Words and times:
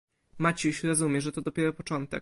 "Maciuś 0.37 0.83
rozumie, 0.83 1.21
że 1.21 1.31
to 1.31 1.41
dopiero 1.41 1.73
początek." 1.73 2.19